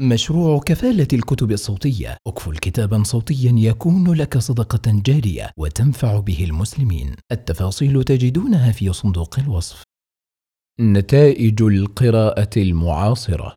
مشروع 0.00 0.58
كفالة 0.58 1.08
الكتب 1.12 1.52
الصوتية. 1.52 2.16
اكفل 2.26 2.56
كتابا 2.58 3.02
صوتيا 3.02 3.52
يكون 3.56 4.12
لك 4.12 4.38
صدقة 4.38 4.82
جارية 4.86 5.50
وتنفع 5.56 6.20
به 6.20 6.44
المسلمين. 6.44 7.16
التفاصيل 7.32 8.04
تجدونها 8.04 8.72
في 8.72 8.92
صندوق 8.92 9.38
الوصف. 9.38 9.82
نتائج 10.80 11.62
القراءة 11.62 12.50
المعاصرة. 12.56 13.54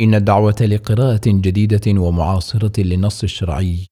إن 0.00 0.14
الدعوة 0.14 0.56
لقراءة 0.60 1.22
جديدة 1.26 2.00
ومعاصرة 2.00 2.80
للنص 2.80 3.22
الشرعي 3.22 3.86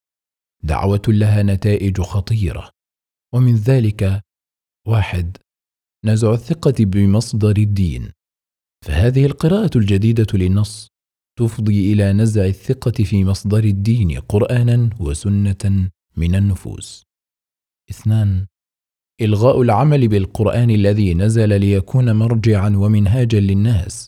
دعوة 0.63 1.03
لها 1.09 1.43
نتائج 1.43 2.01
خطيرة. 2.01 2.71
ومن 3.35 3.55
ذلك 3.55 4.21
واحد 4.87 5.37
نزع 6.05 6.33
الثقة 6.33 6.75
بمصدر 6.79 7.57
الدين. 7.57 8.13
فهذه 8.85 9.27
القراءة 9.27 9.71
الجديدة 9.79 10.27
للنص 10.35 10.94
تفضي 11.39 11.93
إلى 11.93 12.13
نزع 12.13 12.45
الثقة 12.47 13.05
في 13.05 13.25
مصدر 13.25 13.65
الدين 13.65 14.19
قرآنا 14.21 14.91
وسنة 15.01 15.91
من 16.17 16.35
النفوس. 16.35 17.05
اثنان 17.91 18.47
إلغاء 19.21 19.63
العمل 19.63 20.09
بالقرآن 20.09 20.71
الذي 20.71 21.15
نزل 21.15 21.61
ليكون 21.61 22.13
مرجعا 22.17 22.69
ومنهاجا 22.77 23.41
للناس 23.41 24.07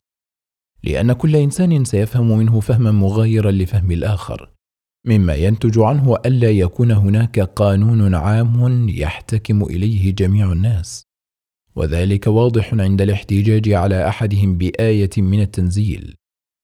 لأن 0.84 1.12
كل 1.12 1.36
إنسان 1.36 1.84
سيفهم 1.84 2.38
منه 2.38 2.60
فهما 2.60 2.90
مغايرا 2.90 3.50
لفهم 3.50 3.90
الآخر 3.90 4.50
مما 5.06 5.34
ينتج 5.34 5.78
عنه 5.78 6.16
ألا 6.26 6.50
يكون 6.50 6.90
هناك 6.90 7.40
قانون 7.40 8.14
عام 8.14 8.88
يحتكم 8.88 9.62
إليه 9.62 10.14
جميع 10.14 10.52
الناس. 10.52 11.04
وذلك 11.76 12.26
واضح 12.26 12.74
عند 12.74 13.02
الاحتجاج 13.02 13.72
على 13.72 14.08
أحدهم 14.08 14.58
بآية 14.58 15.10
من 15.16 15.40
التنزيل. 15.40 16.14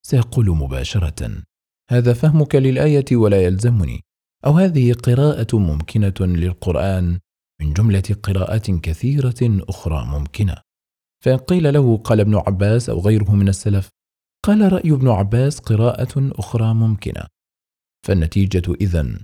سيقول 0.06 0.50
مباشرة 0.50 1.42
هذا 1.90 2.12
فهمك 2.12 2.54
للآية 2.54 3.04
ولا 3.12 3.42
يلزمني؟ 3.42 4.00
أو 4.46 4.52
هذه 4.52 4.92
قراءة 4.92 5.58
ممكنة 5.58 6.14
للقرآن 6.20 7.18
من 7.60 7.72
جملة 7.72 8.16
قراءات 8.22 8.70
كثيرة 8.70 9.40
أخرى 9.42 10.04
ممكنة؟ 10.06 10.54
فان 11.24 11.36
قيل 11.36 11.74
له 11.74 11.96
قال 11.96 12.20
ابن 12.20 12.34
عباس 12.36 12.90
أو 12.90 13.00
غيره 13.00 13.34
من 13.34 13.48
السلف 13.48 13.88
قال 14.44 14.72
رأي 14.72 14.90
ابن 14.92 15.08
عباس 15.08 15.58
قراءة 15.58 16.30
أخرى 16.38 16.74
ممكنة. 16.74 17.26
فالنتيجة 18.06 18.74
إذن 18.80 19.18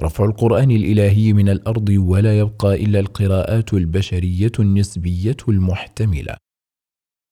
رفع 0.00 0.24
القرآن 0.24 0.70
الإلهي 0.70 1.32
من 1.32 1.48
الأرض 1.48 1.88
ولا 1.88 2.38
يبقى 2.38 2.84
إلا 2.84 3.00
القراءات 3.00 3.74
البشرية 3.74 4.52
النسبية 4.58 5.36
المحتملة. 5.48 6.36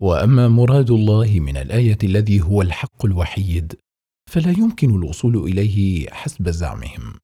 وأما 0.02 0.48
مراد 0.48 0.90
الله 0.90 1.40
من 1.40 1.56
الآية 1.56 1.98
الذي 2.04 2.40
هو 2.40 2.62
الحق 2.62 3.04
الوحيد 3.04 3.74
فلا 4.30 4.50
يمكن 4.50 4.90
الوصول 4.94 5.36
إليه 5.36 6.10
حسب 6.10 6.48
زعمهم. 6.48 7.14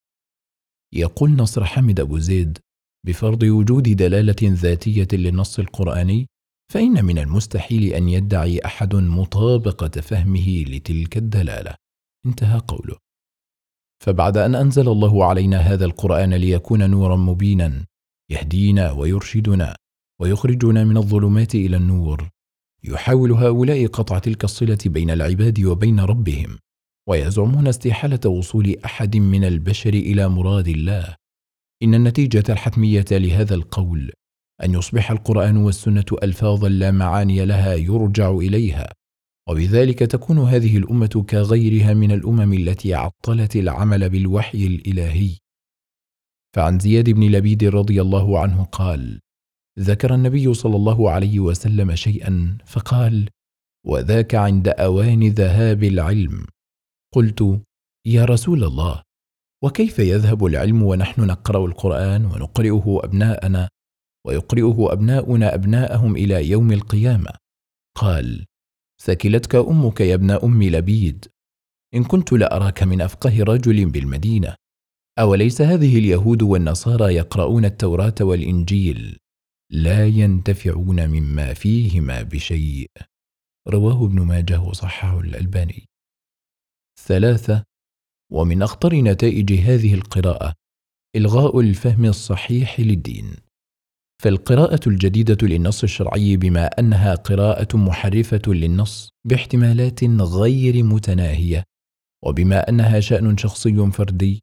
يقول 0.94 1.30
نصر 1.30 1.64
حامد 1.64 2.00
أبو 2.00 2.19
زيد 2.19 2.58
بفرض 3.06 3.42
وجود 3.42 3.82
دلالة 3.82 4.36
ذاتية 4.42 5.08
للنص 5.12 5.58
القرآني 5.58 6.27
فإن 6.72 7.04
من 7.04 7.19
المستحيل 7.19 7.94
أن 7.94 8.08
يدعي 8.08 8.60
أحد 8.64 8.94
مطابقة 8.94 10.00
فهمه 10.00 10.64
لتلك 10.69 11.16
الدلالة. 11.16 11.74
انتهى 12.27 12.58
قوله. 12.58 12.97
فبعد 14.04 14.36
أن 14.36 14.54
أنزل 14.54 14.88
الله 14.88 15.24
علينا 15.24 15.58
هذا 15.58 15.84
القرآن 15.84 16.34
ليكون 16.34 16.91
نورا 16.91 17.16
مبينا 17.16 17.86
يهدينا 18.30 18.92
ويرشدنا 18.92 19.77
ويخرجنا 20.20 20.84
من 20.84 20.97
الظلمات 20.97 21.54
إلى 21.54 21.77
النور 21.77 22.30
يحاول 22.88 23.32
هؤلاء 23.32 23.86
قطع 23.86 24.18
تلك 24.18 24.44
الصلة 24.44 24.78
بين 24.86 25.10
العباد 25.10 25.60
وبين 25.64 26.00
ربهم 26.00 26.58
ويزعمون 27.08 27.66
استحالة 27.66 28.30
وصول 28.30 28.76
أحد 28.84 29.16
من 29.16 29.44
البشر 29.44 29.94
إلى 29.94 30.28
مراد 30.28 30.68
الله. 30.68 31.14
إن 31.82 31.94
النتيجة 31.94 32.44
الحتمية 32.48 33.04
لهذا 33.10 33.54
القول 33.54 34.12
أن 34.64 34.75
يصبح 34.75 35.10
القرآن 35.10 35.56
والسنة 35.56 36.04
ألفاظا 36.22 36.69
لا 36.69 36.91
معاني 36.91 37.44
لها 37.44 37.75
يرجع 37.75 38.30
إليها 38.30 38.92
وبذلك 39.48 39.98
تكون 39.98 40.38
هذه 40.38 40.76
الأمة 40.76 41.25
كغيرها 41.28 41.94
من 41.94 42.12
الأمم 42.12 42.52
التي 42.52 42.94
عطلت 42.94 43.56
العمل 43.56 44.10
بالوحي 44.10 44.66
الإلهي. 44.66 45.36
فعن 46.56 46.78
زياد 46.78 47.10
بن 47.10 47.22
لبيد 47.22 47.64
رضي 47.64 48.00
الله 48.00 48.41
عنه 48.41 48.64
قال 48.64 49.20
ذكر 49.78 50.14
النبي 50.14 50.54
صلى 50.54 50.76
الله 50.76 51.10
عليه 51.10 51.41
وسلم 51.41 51.94
شيئا 51.94 52.59
فقال 52.66 53.28
وذاك 53.87 54.34
عند 54.34 54.69
أوان 54.69 55.28
ذهاب 55.28 55.84
العلم. 55.84 56.47
قلت 57.14 57.60
يا 58.06 58.25
رسول 58.25 58.64
الله 58.64 59.03
وكيف 59.64 59.98
يذهب 59.98 60.47
العلم 60.47 60.82
ونحن 60.82 61.20
نقرأ 61.20 61.66
القرآن 61.66 62.25
ونقرئه 62.25 63.00
أبناءنا 63.04 63.69
ويقرئه 64.26 64.92
أبناؤنا 64.92 65.54
أبناءهم 65.54 66.16
إلى 66.16 66.50
يوم 66.50 66.72
القيامة؟ 66.72 67.31
قال 67.97 68.44
ثكلتك 69.03 69.54
أمك 69.54 70.00
يا 70.00 70.14
ابن 70.14 70.31
أم 70.31 70.62
لبيد. 70.62 71.26
إن 71.94 72.04
كنت 72.04 72.32
لأراك 72.32 72.82
من 72.82 73.00
أفقه 73.00 73.43
رجل 73.43 73.91
بالمدينة. 73.91 74.54
أوليس 75.19 75.62
هذه 75.62 75.98
اليهود 75.98 76.43
والنصارى 76.43 77.14
يقرؤون 77.14 77.64
التوراة 77.64 78.14
والإنجيل؟ 78.20 79.19
لا 79.71 80.06
ينتفعون 80.06 81.06
مما 81.06 81.54
فيهما 81.54 82.22
بشيء. 82.22 82.91
رواه 83.69 84.04
ابن 84.04 84.21
ماجه 84.21 84.60
وصححه 84.60 85.21
الألباني. 85.21 85.88
ثلاثة 87.00 87.65
ومن 88.32 88.62
أخطر 88.62 88.94
نتائج 88.94 89.53
هذه 89.53 89.94
القراءة 89.94 90.55
إلغاء 91.16 91.60
الفهم 91.60 92.05
الصحيح 92.05 92.81
للدين. 92.81 93.37
فالقراءة 94.22 94.81
الجديدة 94.87 95.38
للنص 95.43 95.82
الشرعي 95.82 96.37
بما 96.37 96.66
أنها 96.66 97.15
قراءة 97.15 97.76
محرفة 97.76 98.43
للنص 98.47 99.09
باحتمالات 99.25 100.05
غير 100.05 100.82
متناهية 100.82 101.65
وبما 102.25 102.69
أنها 102.69 103.00
شأن 103.00 103.37
شخصي 103.37 103.91
فردي. 103.91 104.43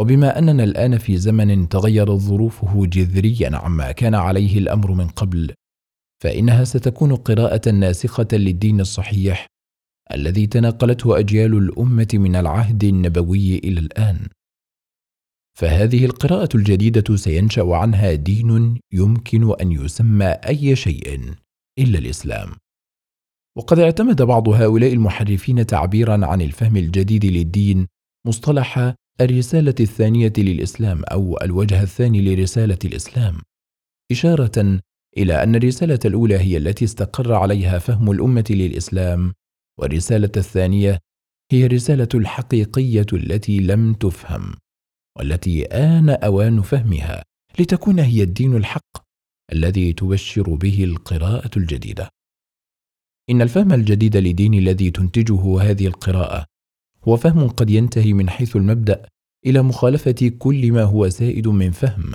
وبما 0.00 0.38
أننا 0.38 0.64
الآن 0.64 0.98
في 0.98 1.16
زمن 1.16 1.68
تغيرت 1.68 2.20
ظروفه 2.20 2.86
جذريا 2.86 3.56
عما 3.56 3.92
كان 3.92 4.14
عليه 4.14 4.58
الأمر 4.58 4.92
من 4.92 5.08
قبل 5.08 5.54
فإنها 6.22 6.64
ستكون 6.64 7.16
قراءة 7.16 7.70
ناسخة 7.70 8.28
للدين 8.32 8.80
الصحيح 8.80 9.46
الذي 10.12 10.46
تناقلته 10.46 11.18
أجيال 11.18 11.54
الأمة 11.54 12.08
من 12.14 12.36
العهد 12.36 12.84
النبوي 12.84 13.58
إلى 13.58 13.80
الآن. 13.80 14.28
فهذه 15.58 16.04
القراءة 16.04 16.48
الجديدة 16.54 17.16
سينشأ 17.16 17.74
عنها 17.74 18.12
دين 18.14 18.80
يمكن 18.92 19.60
أن 19.60 19.72
يسمى 19.72 20.26
أي 20.26 20.76
شيء 20.76 21.34
إلا 21.78 21.98
الإسلام. 21.98 22.52
وقد 23.56 23.78
اعتمد 23.78 24.22
بعض 24.22 24.48
هؤلاء 24.48 24.92
المحرفين 24.92 25.66
تعبيرا 25.66 26.26
عن 26.26 26.40
الفهم 26.40 26.76
الجديد 26.76 27.24
للدين 27.24 27.86
مصطلح 28.26 28.94
الرسالة 29.20 29.74
الثانية 29.80 30.32
للإسلام 30.38 31.04
أو 31.04 31.38
الوجه 31.42 31.82
الثاني 31.82 32.22
لرسالة 32.22 32.78
الإسلام، 32.84 33.38
إشارة 34.12 34.80
إلى 35.16 35.42
أن 35.42 35.54
الرسالة 35.54 35.98
الأولى 36.04 36.38
هي 36.38 36.56
التي 36.56 36.84
استقر 36.84 37.32
عليها 37.32 37.78
فهم 37.78 38.10
الأمة 38.10 38.44
للإسلام، 38.50 39.32
والرسالة 39.80 40.32
الثانية 40.36 40.98
هي 41.52 41.66
الرسالة 41.66 42.08
الحقيقية 42.14 43.06
التي 43.12 43.60
لم 43.60 43.94
تفهم، 43.94 44.54
والتي 45.18 45.64
آن 45.64 46.10
أوان 46.10 46.62
فهمها 46.62 47.22
لتكون 47.58 47.98
هي 47.98 48.22
الدين 48.22 48.56
الحق 48.56 48.96
الذي 49.52 49.92
تبشر 49.92 50.54
به 50.54 50.84
القراءة 50.84 51.50
الجديدة. 51.56 52.08
إن 53.30 53.42
الفهم 53.42 53.72
الجديد 53.72 54.16
لدين 54.16 54.54
الذي 54.54 54.90
تنتجه 54.90 55.60
هذه 55.62 55.86
القراءة 55.86 56.46
هو 57.08 57.16
فهم 57.16 57.48
قد 57.48 57.70
ينتهي 57.70 58.12
من 58.12 58.30
حيث 58.30 58.56
المبدأ 58.56 59.06
إلى 59.46 59.62
مخالفة 59.62 60.32
كل 60.38 60.72
ما 60.72 60.82
هو 60.82 61.08
سائد 61.08 61.48
من 61.48 61.70
فهم 61.70 62.12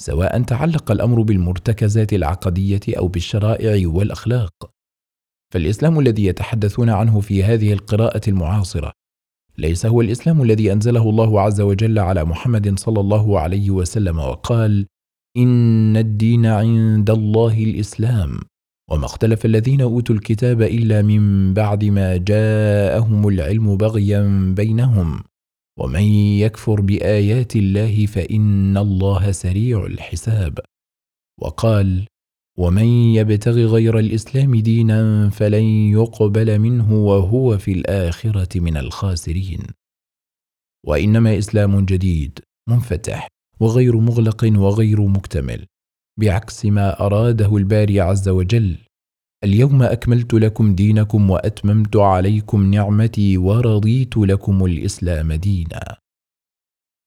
سواء 0.00 0.42
تعلق 0.42 0.90
الأمر 0.90 1.22
بالمرتكزات 1.22 2.12
العقدية 2.12 2.80
أو 2.98 3.08
بالشرائع 3.08 3.88
والأخلاق. 3.88 4.50
فالإسلام 5.54 5.98
الذي 5.98 6.24
يتحدثون 6.24 6.90
عنه 6.90 7.20
في 7.20 7.44
هذه 7.44 7.72
القراءة 7.72 8.20
المعاصرة 8.28 8.92
ليس 9.58 9.86
هو 9.86 10.00
الإسلام 10.00 10.42
الذي 10.42 10.72
أنزله 10.72 11.10
الله 11.10 11.40
عز 11.40 11.60
وجل 11.60 11.98
على 11.98 12.24
محمد 12.24 12.78
صلى 12.78 13.00
الله 13.00 13.40
عليه 13.40 13.70
وسلم 13.70 14.18
وقال 14.18 14.86
إن 15.36 15.96
الدين 15.96 16.46
عند 16.46 17.10
الله 17.10 17.64
الإسلام 17.64 18.40
وما 18.90 19.04
اختلف 19.06 19.44
الذين 19.44 19.80
أوتوا 19.80 20.14
الكتاب 20.14 20.62
إلا 20.62 21.02
من 21.02 21.54
بعد 21.54 21.84
ما 21.84 22.16
جاءهم 22.16 23.28
العلم 23.28 23.76
بغيا 23.76 24.52
بينهم. 24.56 25.22
ومن 25.78 26.02
يكفر 26.44 26.80
بآيات 26.80 27.56
الله 27.56 28.06
فإن 28.06 28.76
الله 28.76 29.32
سريع 29.32 29.86
الحساب. 29.86 30.58
وقال 31.40 32.06
ومن 32.58 32.84
يبتغ 33.14 33.52
غير 33.52 33.98
الإسلام 33.98 34.56
دينا 34.56 35.30
فلن 35.30 35.64
يقبل 35.92 36.58
منه 36.58 36.94
وهو 36.94 37.58
في 37.58 37.72
الآخرة 37.72 38.60
من 38.60 38.76
الخاسرين. 38.76 39.62
وإنما 40.86 41.38
إسلام 41.38 41.84
جديد 41.84 42.40
منفتح 42.68 43.28
وغير 43.60 43.96
مغلق 43.96 44.44
وغير 44.56 45.00
مكتمل. 45.00 45.66
بعكس 46.20 46.66
ما 46.66 47.00
أراده 47.06 47.56
الباري 47.56 48.00
عز 48.00 48.28
وجل. 48.28 48.78
اليوم 49.44 49.82
أكملت 49.82 50.34
لكم 50.34 50.74
دينكم 50.74 51.30
وأتممت 51.30 51.96
عليكم 51.96 52.70
نعمتي 52.70 53.38
ورضيت 53.38 54.16
لكم 54.16 54.64
الإسلام 54.64 55.32
دينا. 55.32 55.96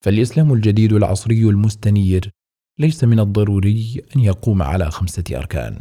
فالإسلام 0.03 0.53
الجديد 0.53 0.93
العصري 0.93 1.43
المستنير 1.43 2.29
ليس 2.79 3.03
من 3.03 3.19
الضروري 3.19 4.01
أن 4.15 4.21
يقوم 4.21 4.61
على 4.61 4.91
خمسة 4.91 5.23
أركان. 5.31 5.79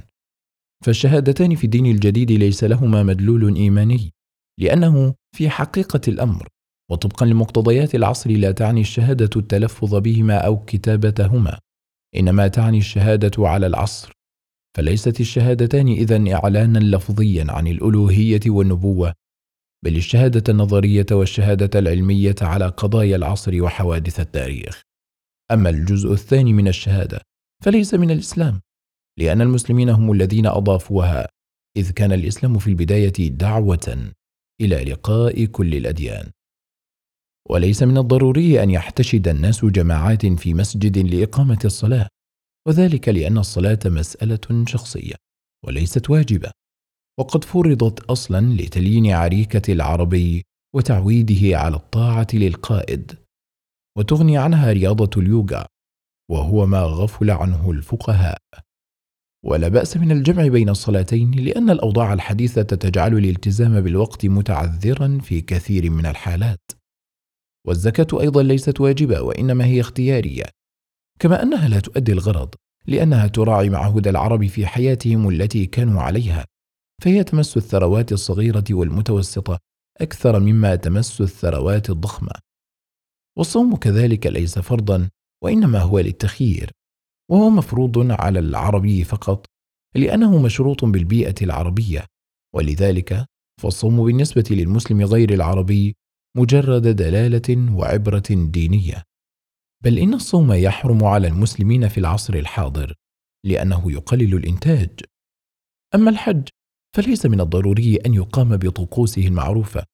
فالشهادتان 0.85 1.55
في 1.55 1.65
الدين 1.65 1.87
الجديد 1.87 2.33
ليس 2.33 2.65
لهما 2.65 3.03
مدلول 3.03 3.57
إيماني 3.57 4.13
لأنه 4.61 5.15
في 5.37 5.51
حقيقة 5.51 6.01
الأمر 6.09 6.49
وطبقا 6.91 7.27
لمقتضيات 7.27 7.95
العصر 7.95 8.31
لا 8.31 8.53
تعني 8.53 8.81
الشهادة 8.81 9.31
التلفظ 9.37 9.95
بهما 9.95 10.39
أو 10.39 10.65
كتابتهما. 10.65 11.59
إنما 12.17 12.49
تعني 12.49 12.79
الشهادة 12.79 13.49
على 13.49 13.67
العصر. 13.67 14.13
فليست 14.77 15.21
الشهادتان 15.21 15.89
اذا 15.89 16.35
إعلانا 16.35 16.79
لفظيا 16.79 17.47
عن 17.49 17.67
الألوهية 17.67 18.41
والنبوة 18.47 19.15
بل 19.85 19.97
الشهادة 19.97 20.53
النظرية 20.53 21.07
والشهادة 21.13 21.79
العلمية 21.79 22.35
على 22.43 22.67
قضايا 22.67 23.17
العصر 23.17 23.63
وحوادث 23.63 24.21
التاريخ. 24.21 24.83
أما 25.51 25.71
الجزء 25.71 26.13
الثاني 26.13 26.53
من 26.53 26.69
الشهادة 26.69 27.21
فليس 27.65 27.95
من 27.95 28.11
الإسلام 28.11 28.61
لأن 29.19 29.41
المسلمين 29.41 29.89
هم 29.89 30.13
الذين 30.13 30.47
أضافوها 30.47 31.29
إذ 31.77 31.91
كان 31.91 32.13
الإسلام 32.13 32.59
في 32.59 32.67
البداية 32.67 33.29
دعوة 33.29 34.13
إلى 34.61 34.85
لقاء 34.85 35.45
كل 35.45 35.75
الأديان. 35.75 36.31
وليس 37.51 37.83
من 37.83 37.99
الضروري 37.99 38.63
أن 38.63 38.71
يحتشد 38.71 39.29
الناس 39.29 39.65
جماعات 39.65 40.27
في 40.27 40.55
مسجد 40.55 40.99
لإقامة 40.99 41.59
الصلاة 41.65 42.09
وذلك 42.69 43.09
لأن 43.09 43.39
الصلاة 43.39 43.79
مسألة 43.87 44.65
شخصية 44.67 45.15
وليست 45.67 46.11
واجبة 46.11 46.51
وقد 47.19 47.45
فرضت 47.45 48.01
أصلا 48.01 48.55
لتليين 48.55 49.11
عريكة 49.11 49.73
العربي 49.73 50.43
وتعويده 50.75 51.59
على 51.59 51.77
الطاعة 51.77 52.27
للقائد 52.35 53.19
وتغني 53.99 54.39
عنها 54.39 54.73
رياضة 54.73 55.21
اليوغا 55.21 55.67
وهو 56.31 56.67
ما 56.67 56.83
غفل 56.83 57.31
عنه 57.31 57.71
الفقهاء. 57.71 58.39
ولا 59.45 59.69
بأس 59.69 59.97
من 59.97 60.13
الجمع 60.13 60.49
بين 60.49 60.69
الصلاتين 60.69 61.31
لأن 61.31 61.71
الأوضاع 61.71 62.13
الحديثة 62.13 62.63
تجعل 62.63 63.19
الالتزام 63.19 63.81
بالوقت 63.81 64.27
متعذرا 64.27 65.19
في 65.23 65.41
كثير 65.41 65.91
من 65.91 66.07
الحالات. 66.07 66.82
والزكاة 67.67 68.21
أيضا 68.21 68.43
ليست 68.43 68.81
واجبة 68.81 69.21
وإنما 69.21 69.65
هي 69.65 69.81
اختيارية 69.81 70.45
كما 71.19 71.43
أنها 71.43 71.69
لا 71.69 71.81
تؤدي 71.81 72.13
الغرض 72.13 72.55
لأنها 72.87 73.27
تراعي 73.27 73.71
معهود 73.71 74.09
العرب 74.09 74.47
في 74.47 74.67
حياتهم 74.67 75.29
التي 75.29 75.67
كانوا 75.67 76.03
عليها 76.03 76.47
فهي 77.03 77.25
تمس 77.25 77.57
الثروات 77.57 78.13
الصغيرة 78.13 78.65
والمتوسطة 78.71 79.59
أكثر 80.01 80.41
مما 80.41 80.77
تمس 80.77 81.21
الثروات 81.21 81.91
الضخمة. 81.91 82.33
والصوم 83.39 83.77
كذلك 83.77 84.27
ليس 84.27 84.59
فرضا 84.59 85.09
وإنما 85.45 85.79
هو 85.79 85.99
للتخيير 85.99 86.71
وهو 87.31 87.51
مفروض 87.51 88.11
على 88.11 88.39
العربي 88.39 89.05
فقط 89.05 89.47
لأنه 89.95 90.43
مشروط 90.43 90.85
بالبيئة 90.85 91.35
العربية 91.43 92.07
ولذلك 92.55 93.27
فالصوم 93.61 94.05
بالنسبة 94.05 94.45
للمسلم 94.51 95.03
غير 95.03 95.35
العربي 95.35 95.97
مجرد 96.37 96.83
دلالة 96.83 97.75
وعبرة 97.75 98.29
دينية. 98.31 99.03
بل 99.85 99.99
إن 99.99 100.15
الصوم 100.15 100.53
يحرم 100.53 101.05
على 101.05 101.29
المسلمين 101.29 101.89
في 101.89 101.99
العصر 101.99 102.35
الحاضر 102.35 102.95
لأنه 103.47 103.93
يقلل 103.93 104.35
الإنتاج. 104.35 105.01
أما 105.95 106.11
الحج 106.11 106.49
فليس 106.97 107.27
من 107.27 107.41
الضروري 107.41 107.97
أن 107.97 108.15
يقام 108.15 108.57
بطقوسه 108.57 109.27
المعروفة 109.27 109.85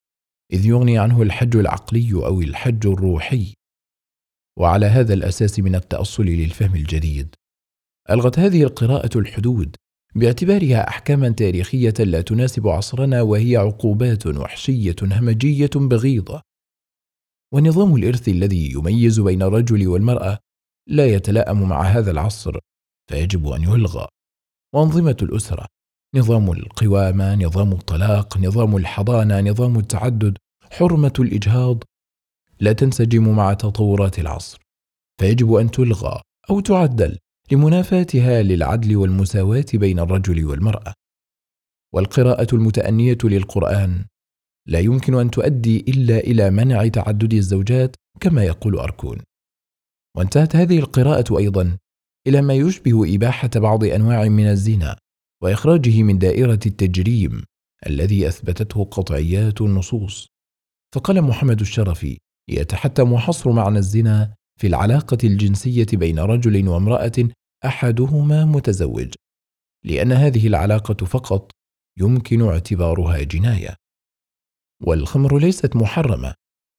إذ 0.52 0.66
يغني 0.66 0.98
عنه 0.98 1.22
الحج 1.22 1.56
العقلي 1.56 2.12
أو 2.12 2.40
الحج 2.40 2.86
الروحي. 2.86 3.54
وعلى 4.58 4.86
هذا 4.86 5.14
الأساس 5.14 5.60
من 5.60 5.74
التأصل 5.74 6.24
للفهم 6.24 6.74
الجديد. 6.74 7.34
ألغت 8.10 8.38
هذه 8.38 8.62
القراءة 8.62 9.18
الحدود 9.18 9.76
باعتبارها 10.14 10.88
أحكاما 10.88 11.28
تاريخية 11.28 11.94
لا 11.98 12.20
تناسب 12.20 12.68
عصرنا 12.68 13.22
وهي 13.22 13.56
عقوبات 13.56 14.26
وحشية 14.26 14.96
همجية 15.02 15.70
بغيضة. 15.74 16.42
ونظام 17.54 17.96
الإرث 17.96 18.28
الذي 18.28 18.72
يميز 18.72 19.20
بين 19.20 19.42
الرجل 19.42 19.88
والمرأة 19.88 20.38
لا 20.86 21.06
يتلائم 21.06 21.68
مع 21.68 21.82
هذا 21.82 22.10
العصر 22.10 22.58
فيجب 23.10 23.48
أن 23.48 23.62
يلغى. 23.62 24.08
وأنظمة 24.74 25.16
الأسرة 25.22 25.66
نظام 26.14 26.52
القوامة 26.52 27.34
نظام 27.34 27.72
الطلاق 27.72 28.38
نظام 28.38 28.76
الحضانة 28.76 29.40
نظام 29.40 29.78
التعدد 29.78 30.38
حرمة 30.70 31.12
الإجهاض 31.18 31.82
لا 32.60 32.72
تنسجم 32.72 33.36
مع 33.36 33.54
تطورات 33.54 34.18
العصر. 34.18 34.60
فيجب 35.20 35.54
أن 35.54 35.70
تلغى 35.70 36.22
أو 36.50 36.60
تعدل 36.60 37.18
لمنافاتها 37.52 38.42
للعدل 38.42 38.96
والمساواة 38.96 39.64
بين 39.74 39.98
الرجل 39.98 40.44
والمرأة. 40.44 40.94
والقراءة 41.94 42.54
المتأنية 42.54 43.18
للقرآن 43.24 44.04
لا 44.66 44.78
يمكن 44.78 45.14
أن 45.14 45.30
تؤدي 45.30 45.80
إلا 45.80 46.18
إلى 46.18 46.50
منع 46.50 46.88
تعدد 46.88 47.34
الزوجات 47.34 47.96
كما 48.20 48.44
يقول 48.44 48.78
أركون. 48.78 49.18
وانتهت 50.16 50.56
هذه 50.56 50.78
القراءة 50.78 51.38
أيضا 51.38 51.76
إلى 52.26 52.42
ما 52.42 52.54
يشبه 52.54 53.14
إباحة 53.14 53.50
بعض 53.56 53.84
أنواع 53.84 54.24
من 54.24 54.46
الزنا 54.46 54.96
وإخراجه 55.42 56.02
من 56.02 56.18
دائرة 56.18 56.60
التجريم 56.66 57.42
الذي 57.86 58.28
أثبتته 58.28 58.84
قطعيات 58.84 59.60
النصوص. 59.60 60.26
فقال 60.94 61.22
محمد 61.22 61.60
الشرفي 61.60 62.18
يتحتم 62.50 63.16
حصر 63.16 63.52
معنى 63.52 63.78
الزنا 63.78 64.34
في 64.60 64.66
العلاقة 64.66 65.18
الجنسية 65.24 65.86
بين 65.92 66.18
رجل 66.18 66.68
وامرأة 66.68 67.12
أحدهما 67.64 68.44
متزوج 68.44 69.14
لأن 69.84 70.12
هذه 70.12 70.46
العلاقة 70.46 71.06
فقط 71.06 71.50
يمكن 71.98 72.48
اعتبارها 72.48 73.22
جناية. 73.22 73.76
والخمر 74.82 75.38
ليست 75.38 75.76
محرمة 75.76 76.34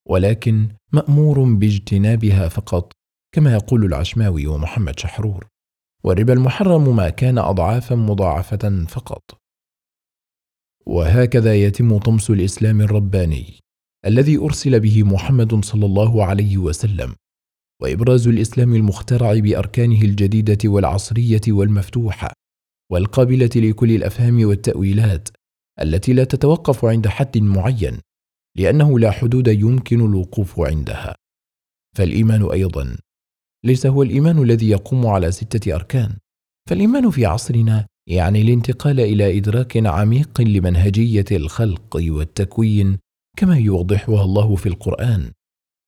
ولكن 0.07 0.69
مأمور 0.93 1.53
باجتنابها 1.53 2.47
فقط 2.47 2.93
كما 3.31 3.53
يقول 3.53 3.85
العشماوي 3.85 4.47
ومحمد 4.47 4.99
شحرور. 4.99 5.47
والربا 6.03 6.33
المحرم 6.33 6.95
ما 6.95 7.09
كان 7.09 7.37
اضعافا 7.37 7.95
مضاعفة 7.95 8.85
فقط. 8.85 9.23
وهكذا 10.85 11.55
يتم 11.55 11.97
طمس 11.97 12.29
الإسلام 12.29 12.81
الرباني 12.81 13.59
الذي 14.05 14.37
أرسل 14.37 14.79
به 14.79 15.03
محمد 15.03 15.65
صلى 15.65 15.85
الله 15.85 16.25
عليه 16.25 16.57
وسلم 16.57 17.15
وإبراز 17.81 18.27
الإسلام 18.27 18.75
المخترع 18.75 19.33
بأركانه 19.33 20.01
الجديدة 20.01 20.57
والعصرية 20.65 21.41
والمفتوحة 21.47 22.33
والقابلة 22.91 23.49
لكل 23.55 23.91
الأفهام 23.91 24.45
والتأويلات 24.45 25.29
التي 25.81 26.13
لا 26.13 26.23
تتوقف 26.23 26.85
عند 26.85 27.07
حد 27.07 27.37
معين 27.37 27.99
لأنه 28.57 28.99
لا 28.99 29.11
حدود 29.11 29.47
يمكن 29.47 30.05
الوقوف 30.05 30.59
عندها. 30.59 31.15
فالإيمان 31.97 32.51
أيضا 32.51 32.97
ليس 33.65 33.85
هو 33.85 34.03
الإيمان 34.03 34.43
الذي 34.43 34.69
يقوم 34.69 35.07
على 35.07 35.31
ستة 35.31 35.75
أركان. 35.75 36.17
فالإيمان 36.69 37.09
في 37.09 37.25
عصرنا 37.25 37.85
يعني 38.09 38.41
الانتقال 38.41 38.99
إلى 38.99 39.37
إدراك 39.37 39.87
عميق 39.87 40.41
لمنهجية 40.41 41.25
الخلق 41.31 41.95
والتكوين 41.95 42.97
كما 43.37 43.57
يوضحها 43.57 44.23
الله 44.23 44.55
في 44.55 44.69
القرآن. 44.69 45.31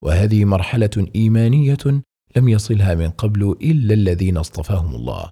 وهذه 0.03 0.45
مرحلة 0.45 1.11
إيمانية 1.15 2.03
لم 2.35 2.49
يصلها 2.49 2.95
من 2.95 3.09
قبل 3.09 3.57
إلا 3.61 3.93
الذين 3.93 4.37
اصطفاهم 4.37 4.95
الله. 4.95 5.29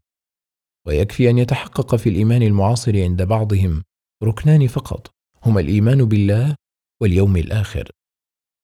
ويكفي 0.87 1.29
أن 1.29 1.37
يتحقق 1.37 1.95
في 1.95 2.09
الإيمان 2.09 2.43
المعاصر 2.43 3.03
عند 3.03 3.21
بعضهم 3.21 3.83
ركنان 4.23 4.67
فقط 4.67 5.11
هما 5.45 5.59
الإيمان 5.59 6.05
بالله 6.05 6.55
واليوم 7.01 7.37
الآخر. 7.37 7.89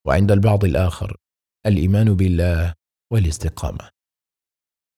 وعند 0.07 0.31
البعض 0.31 0.65
الآخر 0.65 1.17
الإيمان 1.65 2.13
بالله 2.13 2.73
والاستقامة. 3.13 3.89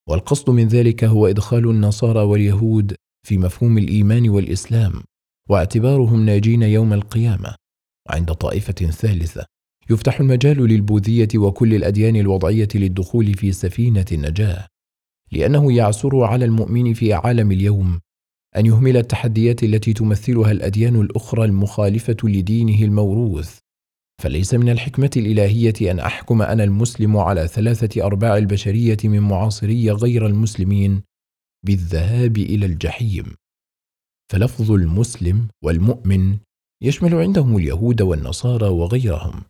والقصد 0.10 0.50
من 0.50 0.68
ذلك 0.68 1.04
هو 1.04 1.28
إدخال 1.28 1.70
النصارى 1.70 2.20
واليهود 2.20 2.96
في 3.28 3.38
مفهوم 3.38 3.78
الإيمان 3.78 4.30
والإسلام 4.30 5.04
واعتبارهم 5.50 6.26
ناجين 6.26 6.64
يوم 6.64 6.94
القيامة 6.94 7.56
وعند 8.10 8.34
طائفة 8.34 8.74
ثالثة. 8.74 9.46
يفتح 9.90 10.20
المجال 10.20 10.58
للبوذية 10.58 11.28
وكل 11.36 11.74
الأديان 11.74 12.16
الوضعية 12.16 12.68
للدخول 12.76 13.34
في 13.34 13.52
سفينة 13.52 14.06
النجاة 14.12 14.68
لأنه 15.32 15.74
يعسر 15.74 16.24
على 16.24 16.46
المؤمن 16.46 16.94
في 16.94 17.14
عالم 17.14 17.52
اليوم 17.52 18.00
أن 18.58 18.66
يهمل 18.66 18.98
التحديات 18.98 19.64
التي 19.64 19.94
تمثلها 19.94 20.52
الأديان 20.52 21.02
الأخرى 21.02 21.46
المخالفة 21.46 22.18
لدينه 22.24 22.84
الموروث. 22.84 23.58
فليس 24.22 24.54
من 24.54 24.70
الحكمة 24.70 25.12
الإلهية 25.18 25.92
أن 25.92 26.00
أحكم 26.00 26.42
أنا 26.42 26.64
المسلم 26.64 27.18
على 27.18 27.48
ثلاثة 27.48 28.06
أرباع 28.06 28.38
البشرية 28.38 28.98
من 29.04 29.20
معاصري 29.20 29.92
غير 29.92 30.28
المسلمين 30.28 31.02
بالذهاب 31.66 32.38
إلى 32.38 32.66
الجحيم. 32.66 33.36
فلفظ 34.32 34.72
المسلم 34.72 35.48
والمؤمن 35.64 36.38
يشمل 36.84 37.16
عندهم 37.16 37.58
اليهود 37.58 38.02
والنصارى 38.02 38.68
وغيرهم. 38.68 39.44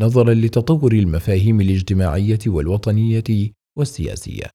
نظرا 0.00 0.34
لتطور 0.34 0.92
المفاهيم 0.92 1.60
الاجتماعية 1.60 2.38
والوطنية 2.46 3.52
والسياسية. 3.78 4.50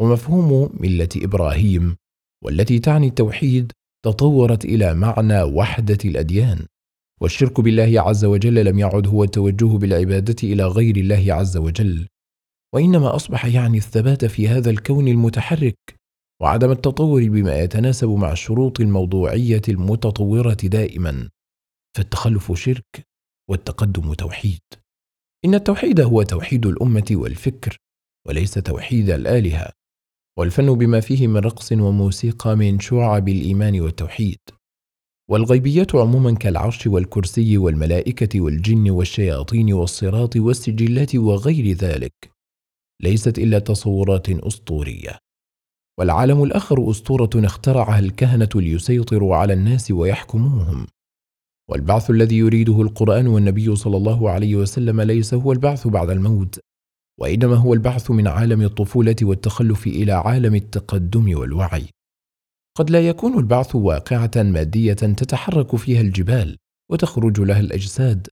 ومفهوم 0.00 0.70
ملة 0.80 1.08
إبراهيم 1.16 1.96
والتي 2.44 2.78
تعني 2.78 3.06
التوحيد 3.06 3.72
تطورت 4.04 4.64
إلى 4.64 4.94
معنى 4.94 5.42
وحدة 5.42 5.98
الأديان. 6.04 6.66
والشرك 7.20 7.60
بالله 7.60 8.00
عز 8.00 8.24
وجل 8.24 8.64
لم 8.64 8.78
يعد 8.78 9.06
هو 9.06 9.24
التوجه 9.24 9.78
بالعبادة 9.78 10.36
إلى 10.42 10.66
غير 10.66 10.96
الله 10.96 11.34
عز 11.34 11.56
وجل. 11.56 12.06
وإنما 12.74 13.16
أصبح 13.16 13.46
يعني 13.46 13.78
الثبات 13.78 14.24
في 14.24 14.48
هذا 14.48 14.70
الكون 14.70 15.08
المتحرك 15.08 15.78
وعدم 16.42 16.70
التطور 16.70 17.28
بما 17.28 17.58
يتناسب 17.58 18.08
مع 18.08 18.32
الشروط 18.32 18.80
الموضوعية 18.80 19.62
المتطورة 19.68 20.54
دائما. 20.64 21.28
فالتخلف 21.96 22.52
شرك 22.52 23.13
والتقدم 23.50 24.14
توحيد. 24.14 24.60
إن 25.44 25.54
التوحيد 25.54 26.00
هو 26.00 26.22
توحيد 26.22 26.66
الأمة 26.66 27.06
والفكر 27.10 27.76
وليس 28.26 28.54
توحيد 28.54 29.10
الآلهة. 29.10 29.70
والفن 30.38 30.74
بما 30.74 31.00
فيه 31.00 31.26
من 31.26 31.36
رقص 31.36 31.72
وموسيقى 31.72 32.56
من 32.56 32.80
شعب 32.80 33.28
الإيمان 33.28 33.80
والتوحيد. 33.80 34.38
والغيبيات 35.30 35.94
عموما 35.94 36.34
كالعرش 36.34 36.86
والكرسي 36.86 37.58
والملائكة 37.58 38.40
والجن 38.40 38.90
والشياطين 38.90 39.72
والصراط 39.72 40.36
والسجلات 40.36 41.14
وغير 41.14 41.76
ذلك. 41.76 42.32
ليست 43.02 43.38
إلا 43.38 43.58
تصورات 43.58 44.30
أسطورية. 44.30 45.18
والعالم 45.98 46.42
الآخر 46.42 46.90
أسطورة 46.90 47.30
اخترعها 47.34 47.98
الكهنة 47.98 48.48
ليسيطروا 48.54 49.36
على 49.36 49.52
الناس 49.52 49.90
ويحكموهم. 49.90 50.86
والبعث 51.70 52.10
الذي 52.10 52.36
يريده 52.36 52.82
القرآن 52.82 53.26
والنبي 53.26 53.76
صلى 53.76 53.96
الله 53.96 54.30
عليه 54.30 54.56
وسلم 54.56 55.00
ليس 55.00 55.34
هو 55.34 55.52
البعث 55.52 55.86
بعد 55.86 56.10
الموت 56.10 56.60
وإنما 57.20 57.56
هو 57.56 57.74
البعث 57.74 58.10
من 58.10 58.28
عالم 58.28 58.62
الطفولة 58.62 59.16
والتخلف 59.22 59.86
إلى 59.86 60.12
عالم 60.12 60.54
التقدم 60.54 61.38
والوعي. 61.38 61.86
قد 62.76 62.90
لا 62.90 63.08
يكون 63.08 63.38
البعث 63.38 63.74
واقعة 63.74 64.30
مادية 64.36 64.92
تتحرك 64.92 65.76
فيها 65.76 66.00
الجبال 66.00 66.56
وتخرج 66.90 67.40
لها 67.40 67.60
الأجساد 67.60 68.28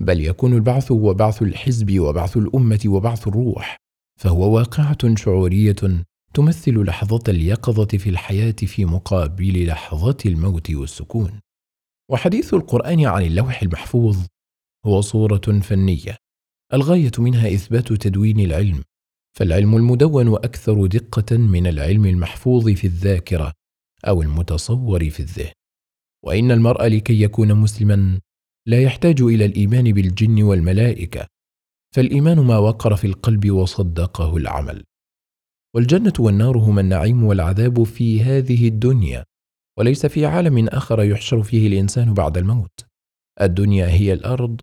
بل 0.00 0.20
يكون 0.20 0.54
البعث 0.54 0.92
هو 0.92 1.14
بعث 1.14 1.42
الحزب 1.42 1.98
وبعث 2.00 2.36
الأمة 2.36 2.80
وبعث 2.86 3.28
الروح 3.28 3.76
فهو 4.20 4.56
واقعة 4.56 5.14
شعورية 5.14 6.04
تمثل 6.34 6.84
لحظة 6.84 7.22
اليقظة 7.28 7.98
في 7.98 8.10
الحياة 8.10 8.56
في 8.66 8.84
مقابل 8.84 9.66
لحظة 9.66 10.16
الموت 10.26 10.70
والسكون. 10.70 11.40
وحديث 12.10 12.54
القرآن 12.54 13.04
عن 13.06 13.22
اللوح 13.22 13.62
المحفوظ 13.62 14.26
هو 14.86 15.00
صورة 15.00 15.60
فنية 15.62 16.16
الغاية 16.72 17.10
منها 17.18 17.54
إثبات 17.54 17.92
تدوين 17.92 18.40
العلم 18.40 18.82
فالعلم 19.36 19.76
المدون 19.76 20.34
أكثر 20.34 20.86
دقة 20.86 21.36
من 21.36 21.66
العلم 21.66 22.06
المحفوظ 22.06 22.68
في 22.68 22.86
الذاكرة 22.86 23.52
أو 24.08 24.22
المتصور 24.22 25.10
في 25.10 25.20
الذهن. 25.20 25.52
وإن 26.24 26.50
المرء 26.50 26.86
لكي 26.86 27.22
يكون 27.22 27.54
مسلما 27.54 28.20
لا 28.66 28.82
يحتاج 28.82 29.20
إلى 29.22 29.44
الإيمان 29.44 29.92
بالجن 29.92 30.42
والملائكة 30.42 31.26
فالإيمان 31.94 32.38
ما 32.38 32.58
وقر 32.58 32.96
في 32.96 33.06
القلب 33.06 33.50
وصدقه 33.50 34.36
العمل. 34.36 34.84
والجنة 35.74 36.12
والنار 36.18 36.58
هما 36.58 36.80
النعيم 36.80 37.24
والعذاب 37.24 37.82
في 37.82 38.22
هذه 38.22 38.68
الدنيا 38.68 39.24
وليس 39.80 40.06
في 40.06 40.26
عالم 40.26 40.68
آخر 40.68 41.02
يحشر 41.02 41.42
فيه 41.42 41.68
الإنسان 41.68 42.14
بعد 42.14 42.38
الموت. 42.38 42.86
الدنيا 43.40 43.86
هي 43.86 44.12
الأرض 44.12 44.60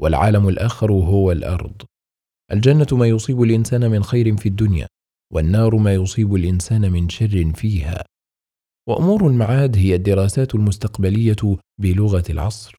والعالم 0.00 0.48
الآخر 0.48 0.92
هو 0.92 1.32
الأرض. 1.32 1.82
الجنة 2.52 2.86
ما 2.92 3.06
يصيب 3.06 3.42
الإنسان 3.42 3.90
من 3.90 4.02
خير 4.02 4.36
في 4.36 4.48
الدنيا 4.48 4.86
والنار 5.32 5.76
ما 5.76 5.94
يصيب 5.94 6.34
الإنسان 6.34 6.92
من 6.92 7.08
شر 7.08 7.52
فيها. 7.52 8.04
وأمور 8.88 9.26
المعاد 9.26 9.76
هي 9.76 9.94
الدراسات 9.94 10.54
المستقبلية 10.54 11.56
بلغة 11.80 12.24
العصر 12.30 12.74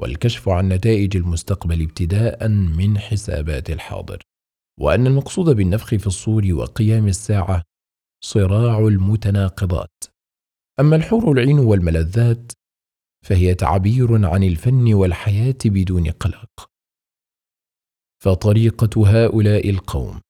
والكشف 0.00 0.48
عن 0.48 0.68
نتائج 0.68 1.16
المستقبل 1.16 1.82
ابتداء 1.82 2.48
من 2.48 2.98
حسابات 2.98 3.70
الحاضر. 3.70 4.22
وأن 4.80 5.06
المقصود 5.06 5.56
بالنفخ 5.56 5.88
في 5.94 6.06
الصور 6.06 6.52
وقيام 6.52 7.08
الساعة 7.08 7.62
صراع 8.24 8.78
المتناقضات. 8.78 10.17
أما 10.80 10.96
الحور 10.96 11.32
العين 11.32 11.58
والملذات 11.58 12.52
فهي 13.26 13.54
تعبير 13.54 14.26
عن 14.26 14.44
الفن 14.44 14.94
والحياة 14.94 15.58
بدون 15.64 16.10
قلق. 16.10 16.70
فطريقة 18.24 19.08
هؤلاء 19.08 19.70
القوم 19.70 20.20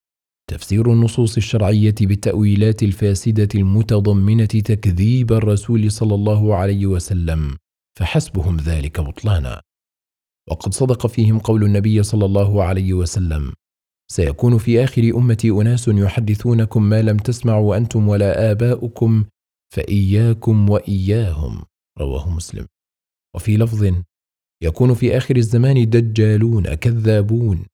تفسير 0.49 0.93
النصوص 0.93 1.37
الشرعية 1.37 1.95
بالتأويلات 2.01 2.83
الفاسدة 2.83 3.47
المتضمنة 3.55 4.45
تكذيب 4.45 5.31
الرسول 5.31 5.91
صلى 5.91 6.15
الله 6.15 6.55
عليه 6.55 6.85
وسلم 6.85 7.57
فحسبهم 7.99 8.57
ذلك 8.57 9.01
بطلانا. 9.01 9.61
وقد 10.49 10.73
صدق 10.73 11.07
فيهم 11.07 11.39
قول 11.39 11.63
النبي 11.63 12.03
صلى 12.03 12.25
الله 12.25 12.63
عليه 12.63 12.93
وسلم 12.93 13.53
سيكون 14.11 14.57
في 14.57 14.83
آخر 14.83 15.11
أمتي 15.15 15.49
أناس 15.49 15.87
يحدثونكم 15.87 16.83
ما 16.83 17.01
لم 17.01 17.17
تسمعوا 17.17 17.77
أنتم 17.77 18.07
ولا 18.07 18.51
آباؤكم 18.51 19.25
فإياكم 19.73 20.69
وإياهم 20.69 21.63
رواه 21.99 22.29
مسلم. 22.29 22.67
وفي 23.35 23.57
لفظ 23.57 23.93
يكون 24.63 24.93
في 24.93 25.17
آخر 25.17 25.35
الزمان 25.35 25.89
دجالون 25.89 26.73
كذابون. 26.75 27.65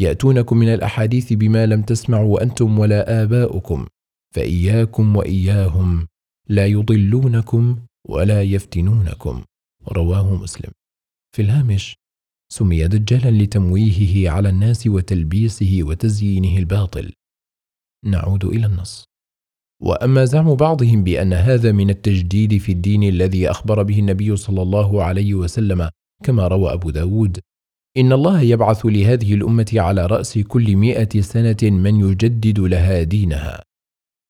يأتونكم 0.00 0.56
من 0.56 0.74
الأحاديث 0.74 1.32
بما 1.32 1.66
لم 1.66 1.82
تسمعوا 1.82 2.42
أنتم 2.42 2.78
ولا 2.78 3.22
آباؤكم. 3.22 3.86
فإياكم 4.34 5.16
وإياهم 5.16 6.06
لا 6.48 6.66
يضلونكم 6.66 7.78
ولا 8.08 8.42
يفتنونكم 8.42 9.44
رواه 9.88 10.34
مسلم. 10.34 10.72
في 11.36 11.42
الهامش 11.42 11.94
سمي 12.52 12.88
دجالا 12.88 13.42
لتمويهه 13.42 14.30
على 14.30 14.48
الناس 14.48 14.86
وتلبيسه 14.86 15.78
وتزيينه 15.82 16.58
الباطل. 16.58 17.12
نعود 18.04 18.44
إلى 18.44 18.66
النص. 18.66 19.09
وأما 19.80 20.24
زعم 20.24 20.54
بعضهم 20.54 21.04
بأن 21.04 21.32
هذا 21.32 21.72
من 21.72 21.90
التجديد 21.90 22.58
في 22.58 22.72
الدين 22.72 23.02
الذي 23.02 23.50
أخبر 23.50 23.82
به 23.82 23.98
النبي 23.98 24.36
صلى 24.36 24.62
الله 24.62 25.02
عليه 25.02 25.34
وسلم 25.34 25.88
كما 26.24 26.48
روى 26.48 26.72
أبو 26.72 26.90
داود. 26.90 27.38
إن 27.96 28.12
الله 28.12 28.40
يبعث 28.40 28.86
لهذه 28.86 29.34
الأمة 29.34 29.72
على 29.74 30.06
رأس 30.06 30.38
كل 30.38 30.76
مائه 30.76 31.20
سنة 31.20 31.56
من 31.62 32.00
يجدد 32.00 32.60
لها 32.60 33.02
دينها. 33.02 33.62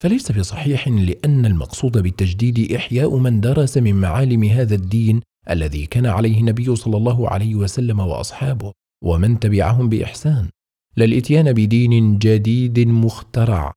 فليس 0.02 0.32
بصحيح 0.32 0.88
لأن 0.88 1.46
المقصود 1.46 1.98
بالتجديد 1.98 2.72
إحياء 2.72 3.16
من 3.16 3.40
درس 3.40 3.78
من 3.78 3.94
معالم 3.94 4.44
هذا 4.44 4.74
الدين 4.74 5.20
الذي 5.50 5.86
كان 5.86 6.06
عليه 6.06 6.40
النبي 6.40 6.76
صلى 6.76 6.96
الله 6.96 7.28
عليه 7.28 7.54
وسلم 7.54 8.00
وأصحابه 8.00 8.72
ومن 9.04 9.40
تبعهم 9.40 9.88
بإحسان. 9.88 10.48
لا 10.96 11.04
الإتيان 11.04 11.52
بدين 11.52 12.18
جديد 12.18 12.78
مخترع. 12.78 13.72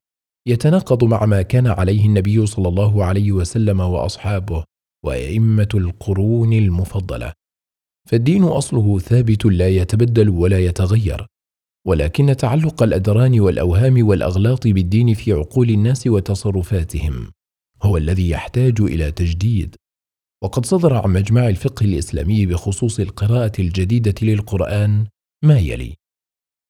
يتناقض 0.48 1.04
مع 1.04 1.26
ما 1.26 1.42
كان 1.42 1.66
عليه 1.66 2.06
النبي 2.06 2.46
صلى 2.46 2.68
الله 2.68 3.04
عليه 3.04 3.32
وسلم 3.32 3.80
وأصحابه 3.80 4.64
وأئمة 5.04 5.68
القرون 5.74 6.52
المفضلة. 6.52 7.32
فالدين 8.08 8.42
أصله 8.44 8.98
ثابت 8.98 9.44
لا 9.44 9.68
يتبدل 9.68 10.28
ولا 10.28 10.58
يتغير 10.58 11.26
ولكن 11.86 12.36
تعلق 12.36 12.82
الأدران 12.82 13.40
والأوهام 13.40 14.06
والأغلاط 14.06 14.66
بالدين 14.66 15.14
في 15.14 15.32
عقول 15.32 15.70
الناس 15.70 16.06
وتصرفاتهم 16.06 17.30
هو 17.82 17.96
الذي 17.96 18.30
يحتاج 18.30 18.80
إلى 18.80 19.12
تجديد. 19.12 19.76
وقد 20.42 20.66
صدر 20.66 20.94
عن 20.94 21.12
مجمع 21.12 21.48
الفقه 21.48 21.84
الإسلامي 21.84 22.46
بخصوص 22.46 23.00
القراءة 23.00 23.52
الجديدة 23.58 24.14
للقرآن 24.22 25.06
ما 25.44 25.58
يلي. 25.58 25.94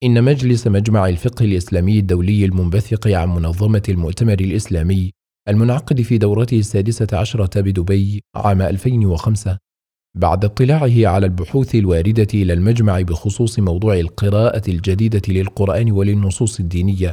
إن 0.05 0.25
مجلس 0.25 0.67
مجمع 0.67 1.09
الفقه 1.09 1.45
الإسلامي 1.45 1.99
الدولي 1.99 2.45
المنبثق 2.45 3.09
عن 3.09 3.29
منظمة 3.29 3.83
المؤتمر 3.89 4.41
الإسلامي 4.41 5.13
المنعقد 5.49 6.01
في 6.03 6.19
دورته 6.19 6.59
السادسة 6.59 7.07
عشرة 7.13 7.61
بدبي 7.61 8.23
عام 8.37 8.63
2005 8.63 9.59
بعد 10.17 10.45
اطلاعه 10.45 11.07
على 11.07 11.27
البحوث 11.27 11.75
الواردة 11.75 12.27
إلى 12.35 12.53
المجمع 12.53 13.01
بخصوص 13.01 13.59
موضوع 13.59 13.99
القراءة 14.01 14.71
الجديدة 14.71 15.23
للقرآن 15.29 15.93
وللنصوص 15.93 16.61
الدينية 16.61 17.13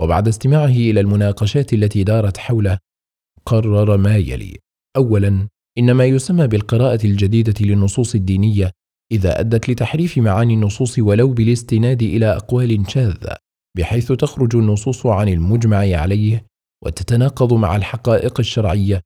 وبعد 0.00 0.28
استماعه 0.28 0.66
إلى 0.66 1.00
المناقشات 1.00 1.72
التي 1.72 2.04
دارت 2.04 2.36
حوله 2.36 2.78
قرر 3.46 3.96
ما 3.96 4.16
يلي 4.16 4.56
اولا 4.96 5.48
إن 5.78 5.92
ما 5.92 6.04
يسمى 6.04 6.46
بالقراءة 6.46 7.06
الجديدة 7.06 7.54
للنصوص 7.60 8.14
الدينية 8.14 8.70
إذا 9.12 9.40
أدت 9.40 9.68
لتحريف 9.68 10.18
معاني 10.18 10.54
النصوص 10.54 10.98
ولو 10.98 11.32
بالاستناد 11.32 12.02
إلى 12.02 12.36
أقوال 12.36 12.90
شاذة 12.90 13.36
بحيث 13.76 14.12
تخرج 14.12 14.56
النصوص 14.56 15.06
عن 15.06 15.28
المجمع 15.28 15.78
عليه 15.78 16.46
وتتناقض 16.84 17.52
مع 17.52 17.76
الحقائق 17.76 18.40
الشرعية 18.40 19.00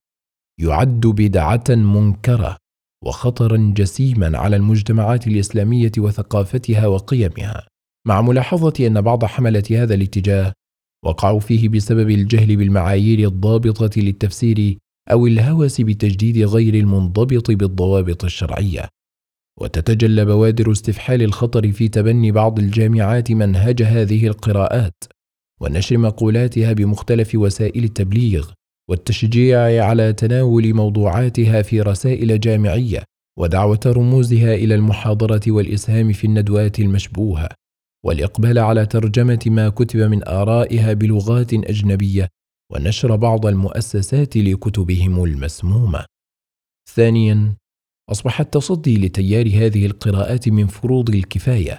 يعد 0.60 1.06
بدعة 1.06 1.64
منكرة 1.68 2.56
وخطرا 3.04 3.72
جسيما 3.76 4.38
على 4.38 4.56
المجتمعات 4.56 5.26
الإسلامية 5.26 5.92
وثقافتها 5.98 6.86
وقيمها. 6.86 7.66
مع 8.06 8.22
ملاحظة 8.22 8.86
أن 8.86 9.00
بعض 9.00 9.24
حمله 9.24 9.64
هذا 9.70 9.94
الاتجاه 9.94 10.52
وقعوا 11.04 11.40
فيه 11.40 11.68
بسبب 11.68 12.10
الجهل 12.10 12.56
بالمعايير 12.56 13.28
الضابطة 13.28 14.00
للتفسير 14.00 14.78
أو 15.10 15.26
الهوس 15.26 15.80
بتجديد 15.80 16.38
غير 16.38 16.74
المنضبط 16.74 17.50
بالضوابط 17.50 18.24
الشرعية. 18.24 18.88
وتتجلى 19.60 20.24
بوادر 20.24 20.72
استفحال 20.72 21.22
الخطر 21.22 21.72
في 21.72 21.88
تبني 21.88 22.32
بعض 22.32 22.58
الجامعات 22.58 23.32
منهج 23.32 23.82
هذه 23.82 24.26
القراءات 24.26 25.04
ونشر 25.60 25.98
مقولاتها 25.98 26.72
بمختلف 26.72 27.34
وسائل 27.34 27.84
التبليغ 27.84 28.50
والتشجيع 28.90 29.84
على 29.84 30.12
تناول 30.12 30.74
موضوعاتها 30.74 31.62
في 31.62 31.80
رسائل 31.80 32.40
جامعية 32.40 33.04
ودعوة 33.38 33.80
رموزها 33.86 34.54
إلى 34.54 34.74
المحاضرة 34.74 35.40
والإسهام 35.46 36.12
في 36.12 36.26
الندوات 36.26 36.80
المشبوهة 36.80 37.48
والإقبال 38.04 38.58
على 38.58 38.86
ترجمة 38.86 39.40
ما 39.46 39.68
كتب 39.68 40.00
من 40.00 40.28
آرائها 40.28 40.92
بلغات 40.92 41.54
أجنبية 41.54 42.28
ونشر 42.72 43.16
بعض 43.16 43.46
المؤسسات 43.46 44.36
لكتبهم 44.36 45.24
المسمومة. 45.24 46.04
ثانيا 46.94 47.54
اصبح 48.10 48.40
التصدي 48.40 48.98
لتيار 48.98 49.46
هذه 49.46 49.86
القراءات 49.86 50.48
من 50.48 50.66
فروض 50.66 51.10
الكفاية 51.10 51.78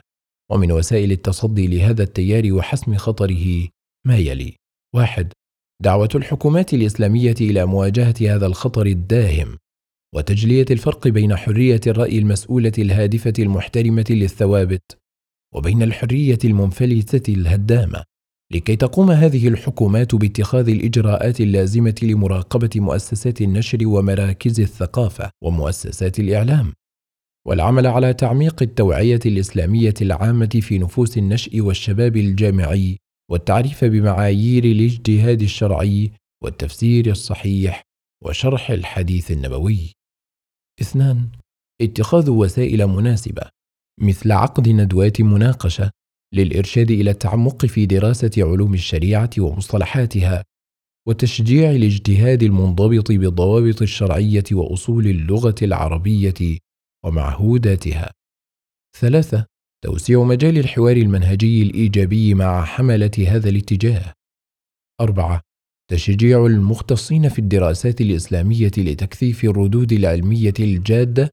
ومن 0.51 0.71
وسائل 0.71 1.11
التصدي 1.11 1.67
لهذا 1.67 2.03
التيار 2.03 2.53
وحسم 2.53 2.95
خطره 2.95 3.67
ما 4.07 4.17
يلي. 4.17 4.55
واحد 4.95 5.33
دعوة 5.81 6.09
الحكومات 6.15 6.73
الإسلامية 6.73 7.35
إلى 7.41 7.65
مواجهة 7.65 8.15
هذا 8.21 8.45
الخطر 8.45 8.85
الداهم 8.85 9.57
وتجلية 10.15 10.65
الفرق 10.71 11.07
بين 11.07 11.35
حرية 11.35 11.81
الرأي 11.87 12.19
المسؤولة 12.19 12.71
الهادفة 12.77 13.33
المحترمة 13.39 14.05
للثوابت 14.09 14.97
وبين 15.55 15.83
الحرية 15.83 16.39
المنفلتة 16.45 17.33
الهدامة. 17.33 18.03
لكي 18.51 18.75
تقوم 18.75 19.11
هذه 19.11 19.47
الحكومات 19.47 20.15
باتخاذ 20.15 20.69
الإجراءات 20.69 21.41
اللازمة 21.41 21.95
لمراقبة 22.03 22.69
مؤسسات 22.75 23.41
النشر 23.41 23.87
ومراكز 23.87 24.59
الثقافة 24.59 25.29
ومؤسسات 25.43 26.19
الإعلام 26.19 26.73
والعمل 27.47 27.87
على 27.87 28.13
تعميق 28.13 28.63
التوعية 28.63 29.19
الإسلامية 29.25 29.93
العامة 30.01 30.59
في 30.61 30.77
نفوس 30.77 31.17
النشء 31.17 31.61
والشباب 31.61 32.17
الجامعي 32.17 32.97
والتعريف 33.31 33.85
بمعايير 33.85 34.63
الاجتهاد 34.63 35.41
الشرعي 35.41 36.11
والتفسير 36.43 37.11
الصحيح 37.11 37.83
وشرح 38.23 38.71
الحديث 38.71 39.31
النبوي. 39.31 39.93
اثنان 40.81 41.29
اتخاذ 41.81 42.29
وسائل 42.29 42.87
مناسبة 42.87 43.41
مثل 43.99 44.31
عقد 44.31 44.69
ندوات 44.69 45.21
مناقشة 45.21 45.91
للإرشاد 46.33 46.91
إلى 46.91 47.11
التعمق 47.11 47.65
في 47.65 47.85
دراسة 47.85 48.31
علوم 48.37 48.73
الشريعة 48.73 49.29
ومصطلحاتها 49.39 50.43
وتشجيع 51.07 51.71
الاجتهاد 51.71 52.43
المنضبط 52.43 53.11
بالضوابط 53.11 53.81
الشرعية 53.81 54.43
وأصول 54.51 55.07
اللغة 55.07 55.55
العربية 55.61 56.57
ومعهوداتها. 57.05 58.11
ثلاثة 58.99 59.45
توسيع 59.83 60.23
مجال 60.23 60.57
الحوار 60.57 60.97
المنهجي 60.97 61.63
الإيجابي 61.63 62.33
مع 62.33 62.65
حملة 62.65 63.11
هذا 63.27 63.49
الاتجاه. 63.49 64.13
أربعة 65.01 65.41
تشجيع 65.91 66.45
المختصين 66.45 67.29
في 67.29 67.39
الدراسات 67.39 68.01
الإسلامية 68.01 68.71
لتكثيف 68.77 69.43
الردود 69.43 69.91
العلمية 69.91 70.53
الجادة 70.59 71.29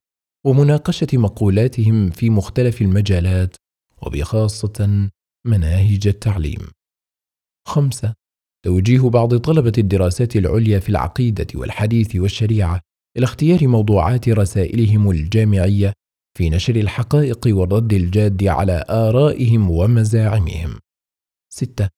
ومناقشة 0.47 1.09
مقولاتهم 1.13 2.11
في 2.11 2.31
مختلف 2.31 2.83
المجالات. 2.83 3.57
وبخاصة 4.03 5.11
مناهج 5.47 6.07
التعليم. 6.09 6.71
خمسة 7.69 8.15
توجيه 8.65 9.11
بعض 9.11 9.37
طلبة 9.37 9.73
الدراسات 9.79 10.37
العليا 10.37 10.79
في 10.79 10.89
العقيدة 10.89 11.47
والحديث 11.55 12.17
والشريعة 12.17 12.81
إلى 13.17 13.25
اختيار 13.25 13.69
موضوعات 13.69 14.29
رسائلهم 14.29 15.11
الجامعية 15.11 15.93
في 16.39 16.51
نشر 16.51 16.77
الحقائق 16.77 17.47
والرد 17.47 17.93
الجاد 17.93 18.45
على 18.45 18.85
آرائهم 18.91 19.71
ومزاعمهم. 19.71 20.79
ستة 21.53 21.89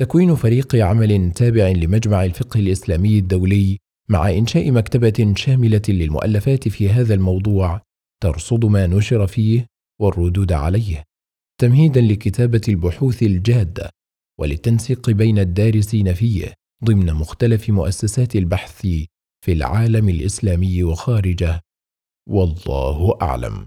تكوين 0.00 0.34
فريق 0.34 0.76
عمل 0.76 1.32
تابع 1.32 1.68
لمجمع 1.68 2.24
الفقه 2.24 2.60
الإسلامي 2.60 3.18
الدولي 3.18 3.78
مع 4.08 4.30
إنشاء 4.30 4.70
مكتبة 4.70 5.34
شاملة 5.36 5.82
للمؤلفات 5.88 6.68
في 6.68 6.88
هذا 6.88 7.14
الموضوع 7.14 7.80
ترصد 8.22 8.64
ما 8.64 8.86
نشر 8.86 9.26
فيه 9.26 9.66
والردود 10.00 10.52
عليه. 10.52 11.04
تمهيدا 11.62 12.00
لكتابة 12.00 12.60
البحوث 12.68 13.22
الجادة 13.22 13.90
وللتنسيق 14.40 15.10
بين 15.10 15.38
الدارسين 15.38 16.14
فيه 16.14 16.54
ضمن 16.84 17.12
مختلف 17.12 17.70
مؤسسات 17.70 18.36
البحث 18.36 18.80
في 19.44 19.52
العالم 19.52 20.08
الإسلامي 20.08 20.82
وخارجه. 20.84 21.60
والله 22.28 23.18
أعلم. 23.22 23.66